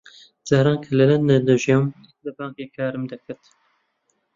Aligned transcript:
جاران 0.47 0.77
کە 0.83 0.89
لە 0.99 1.05
لەندەن 1.09 1.41
دەژیام 1.47 1.85
لە 2.23 2.31
بانکێک 2.37 2.69
کارم 2.77 3.03
دەکرد. 3.11 3.43